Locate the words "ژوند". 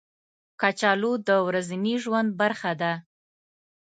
2.03-2.29